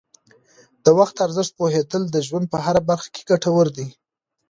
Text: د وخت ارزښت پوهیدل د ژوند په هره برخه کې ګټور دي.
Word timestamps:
د 0.83 0.85
وخت 0.99 1.15
ارزښت 1.25 1.51
پوهیدل 1.59 2.03
د 2.09 2.17
ژوند 2.27 2.45
په 2.49 2.57
هره 2.65 2.81
برخه 2.89 3.07
کې 3.13 3.27
ګټور 3.29 3.67
دي. 3.77 3.87